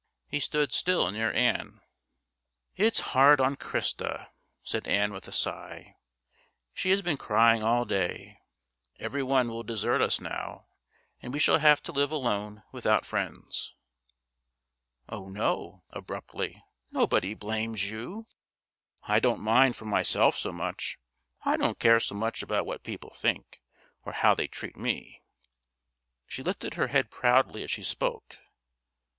[0.27, 1.79] He stood still near Ann.
[2.75, 4.29] "It's hard on Christa,"
[4.63, 5.93] said Ann with a sigh;
[6.73, 8.39] "she has been crying all day.
[8.97, 10.65] Every one will desert us now,
[11.21, 13.75] and we shall have to live alone without friends."
[15.07, 18.25] "Oh no" (abruptly); "nobody blames you."
[19.03, 20.97] "I don't mind for myself so much;
[21.45, 23.61] I don't care so much about what people think,
[24.03, 25.21] or how they treat me."
[26.25, 28.39] She lifted her head proudly as she spoke.